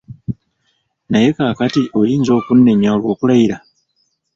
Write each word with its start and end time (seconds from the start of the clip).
Naye 1.09 1.29
kaakati 1.37 1.81
oyinza 1.99 2.31
okunnenya 2.39 2.89
olw’okulayira? 2.95 3.57